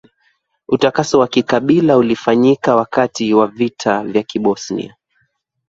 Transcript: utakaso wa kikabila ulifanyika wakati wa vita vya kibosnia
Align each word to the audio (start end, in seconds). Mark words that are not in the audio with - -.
utakaso 0.67 1.19
wa 1.19 1.27
kikabila 1.27 1.97
ulifanyika 1.97 2.75
wakati 2.75 3.33
wa 3.33 3.47
vita 3.47 4.03
vya 4.03 4.23
kibosnia 4.23 4.95